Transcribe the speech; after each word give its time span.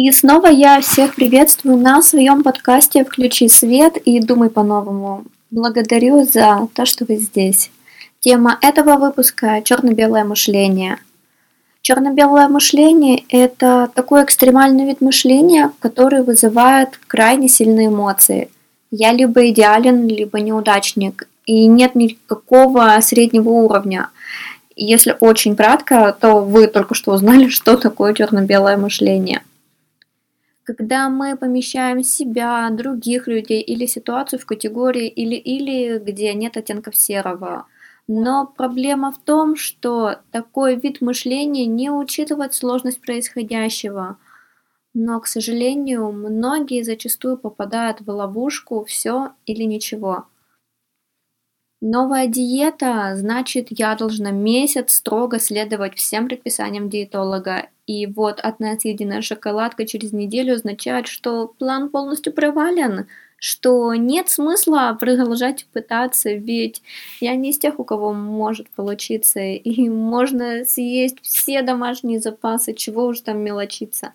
И 0.00 0.12
снова 0.12 0.46
я 0.46 0.80
всех 0.80 1.16
приветствую 1.16 1.76
на 1.76 2.02
своем 2.02 2.44
подкасте 2.44 3.04
«Включи 3.04 3.48
свет 3.48 3.96
и 3.96 4.20
думай 4.20 4.48
по-новому». 4.48 5.24
Благодарю 5.50 6.22
за 6.22 6.68
то, 6.72 6.86
что 6.86 7.04
вы 7.04 7.16
здесь. 7.16 7.72
Тема 8.20 8.56
этого 8.60 8.96
выпуска– 8.96 9.60
черно-белое 9.64 10.22
мышление. 10.22 10.98
Черно-белое 11.82 12.46
мышление– 12.46 13.24
это 13.28 13.90
такой 13.92 14.22
экстремальный 14.22 14.86
вид 14.86 15.00
мышления, 15.00 15.72
который 15.80 16.22
вызывает 16.22 16.90
крайне 17.08 17.48
сильные 17.48 17.88
эмоции. 17.88 18.50
Я 18.92 19.10
либо 19.12 19.48
идеален, 19.50 20.06
либо 20.06 20.38
неудачник, 20.38 21.26
и 21.44 21.66
нет 21.66 21.96
никакого 21.96 22.96
среднего 23.00 23.48
уровня. 23.48 24.10
Если 24.76 25.16
очень 25.18 25.56
кратко, 25.56 26.16
то 26.20 26.36
вы 26.36 26.68
только 26.68 26.94
что 26.94 27.10
узнали, 27.10 27.48
что 27.48 27.76
такое 27.76 28.14
черно-белое 28.14 28.76
мышление– 28.76 29.42
когда 30.68 31.08
мы 31.08 31.34
помещаем 31.34 32.04
себя, 32.04 32.68
других 32.70 33.26
людей 33.26 33.62
или 33.62 33.86
ситуацию 33.86 34.38
в 34.38 34.44
категории 34.44 35.08
или-или, 35.08 35.98
где 35.98 36.34
нет 36.34 36.58
оттенков 36.58 36.94
серого. 36.94 37.64
Но 38.06 38.46
проблема 38.46 39.10
в 39.10 39.16
том, 39.16 39.56
что 39.56 40.16
такой 40.30 40.76
вид 40.76 41.00
мышления 41.00 41.64
не 41.64 41.90
учитывает 41.90 42.52
сложность 42.52 43.00
происходящего. 43.00 44.18
Но, 44.92 45.18
к 45.20 45.26
сожалению, 45.26 46.12
многие 46.12 46.82
зачастую 46.82 47.38
попадают 47.38 48.02
в 48.02 48.10
ловушку 48.10 48.84
все 48.84 49.30
или 49.46 49.62
ничего. 49.62 50.26
Новая 51.80 52.26
диета 52.26 53.14
значит, 53.14 53.68
я 53.70 53.94
должна 53.94 54.32
месяц 54.32 54.94
строго 54.94 55.38
следовать 55.38 55.96
всем 55.96 56.26
предписаниям 56.26 56.88
диетолога. 56.88 57.68
И 57.86 58.06
вот 58.06 58.40
одна 58.40 58.78
съеденная 58.78 59.22
шоколадка 59.22 59.86
через 59.86 60.12
неделю 60.12 60.54
означает, 60.54 61.06
что 61.06 61.46
план 61.46 61.88
полностью 61.88 62.32
провален, 62.32 63.06
что 63.36 63.94
нет 63.94 64.28
смысла 64.28 64.96
продолжать 64.98 65.66
пытаться, 65.72 66.32
ведь 66.32 66.82
я 67.20 67.36
не 67.36 67.50
из 67.50 67.58
тех, 67.58 67.78
у 67.78 67.84
кого 67.84 68.12
может 68.12 68.68
получиться, 68.70 69.38
и 69.40 69.88
можно 69.88 70.64
съесть 70.64 71.18
все 71.22 71.62
домашние 71.62 72.18
запасы, 72.18 72.74
чего 72.74 73.06
уж 73.06 73.20
там 73.20 73.38
мелочиться. 73.38 74.14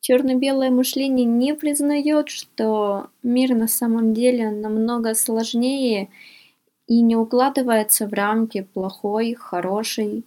Черно-белое 0.00 0.70
мышление 0.70 1.26
не 1.26 1.52
признает, 1.52 2.28
что 2.28 3.08
мир 3.24 3.56
на 3.56 3.66
самом 3.66 4.14
деле 4.14 4.52
намного 4.52 5.14
сложнее, 5.14 6.10
и 6.86 7.00
не 7.00 7.16
укладывается 7.16 8.06
в 8.06 8.12
рамки 8.12 8.66
плохой, 8.74 9.34
хороший. 9.34 10.24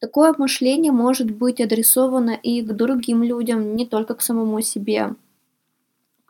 Такое 0.00 0.34
мышление 0.36 0.92
может 0.92 1.30
быть 1.30 1.60
адресовано 1.60 2.30
и 2.30 2.62
к 2.62 2.72
другим 2.72 3.22
людям, 3.22 3.74
не 3.74 3.86
только 3.86 4.14
к 4.14 4.22
самому 4.22 4.60
себе. 4.60 5.14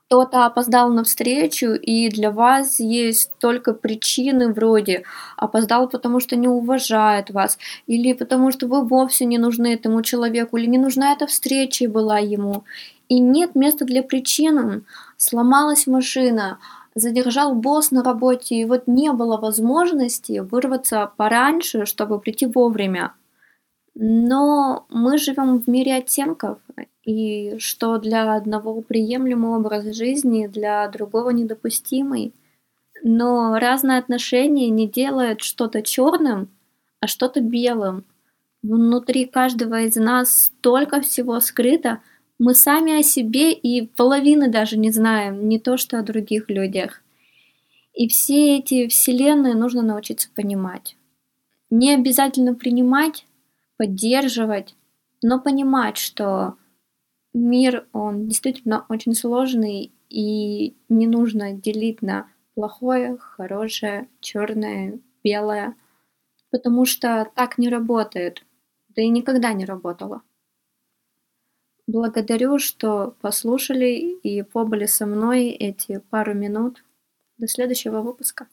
Кто-то 0.07 0.47
опоздал 0.47 0.89
на 0.91 1.05
встречу, 1.05 1.73
и 1.73 2.09
для 2.09 2.31
вас 2.31 2.81
есть 2.81 3.31
только 3.39 3.75
причины 3.75 4.51
вроде 4.55 5.03
опоздал, 5.37 5.87
потому 5.87 6.19
что 6.19 6.35
не 6.35 6.49
уважает 6.49 7.29
вас, 7.29 7.59
или 7.87 8.15
потому 8.15 8.51
что 8.51 8.67
вы 8.69 8.87
вовсе 8.87 9.27
не 9.27 9.37
нужны 9.37 9.75
этому 9.75 10.01
человеку, 10.01 10.57
или 10.57 10.65
не 10.65 10.79
нужна 10.79 11.13
эта 11.13 11.27
встреча 11.27 11.87
была 11.91 12.19
ему. 12.19 12.65
И 13.11 13.19
нет 13.19 13.55
места 13.55 13.85
для 13.85 14.03
причин. 14.03 14.87
Сломалась 15.19 15.87
машина, 15.87 16.59
задержал 16.99 17.55
босс 17.55 17.91
на 17.91 18.03
работе, 18.03 18.57
и 18.57 18.65
вот 18.65 18.87
не 18.87 19.13
было 19.13 19.37
возможности 19.37 20.41
вырваться 20.41 21.11
пораньше, 21.17 21.87
чтобы 21.87 22.19
прийти 22.19 22.47
вовремя. 22.47 23.15
Но 23.95 24.87
мы 24.91 25.19
живем 25.19 25.59
в 25.59 25.69
мире 25.69 25.97
оттенков, 25.97 26.59
и 27.05 27.57
что 27.59 27.99
для 27.99 28.35
одного 28.35 28.81
приемлемый 28.83 29.59
образ 29.59 29.97
жизни, 29.97 30.47
для 30.47 30.87
другого 30.89 31.31
недопустимый. 31.31 32.35
Но 33.03 33.59
разное 33.59 33.99
отношение 33.99 34.71
не 34.71 34.87
делает 34.87 35.41
что-то 35.41 35.83
черным, 35.83 36.49
а 37.01 37.07
что-то 37.07 37.41
белым. 37.41 38.05
Внутри 38.63 39.25
каждого 39.25 39.81
из 39.81 39.97
нас 39.97 40.45
столько 40.45 41.01
всего 41.01 41.41
скрыто, 41.41 42.01
мы 42.39 42.55
сами 42.55 42.99
о 42.99 43.03
себе 43.03 43.53
и 43.53 43.87
половины 43.87 44.49
даже 44.49 44.79
не 44.79 44.91
знаем, 44.91 45.49
не 45.49 45.59
то 45.59 45.77
что 45.77 45.99
о 45.99 46.03
других 46.03 46.49
людях. 46.49 47.03
И 47.95 48.09
все 48.09 48.59
эти 48.59 48.87
вселенные 48.87 49.55
нужно 49.55 49.83
научиться 49.83 50.29
понимать. 50.35 50.97
Не 51.71 51.95
обязательно 51.95 52.55
принимать, 52.55 53.27
поддерживать, 53.77 54.77
но 55.23 55.41
понимать, 55.41 55.99
что 55.99 56.55
мир, 57.35 57.87
он 57.93 58.29
действительно 58.29 58.87
очень 58.89 59.15
сложный, 59.15 59.93
и 60.09 60.77
не 60.89 61.07
нужно 61.07 61.53
делить 61.53 62.03
на 62.03 62.29
плохое, 62.55 63.17
хорошее, 63.19 64.09
черное, 64.21 64.99
белое, 65.23 65.77
потому 66.51 66.87
что 66.87 67.31
так 67.35 67.59
не 67.59 67.69
работает, 67.69 68.45
да 68.89 69.03
и 69.03 69.09
никогда 69.09 69.53
не 69.53 69.65
работало. 69.65 70.23
Благодарю, 71.89 72.59
что 72.59 73.17
послушали 73.23 73.95
и 74.23 74.43
побыли 74.43 74.85
со 74.85 75.07
мной 75.07 75.47
эти 75.49 76.01
пару 76.11 76.35
минут. 76.35 76.85
До 77.39 77.49
следующего 77.49 78.03
выпуска. 78.03 78.47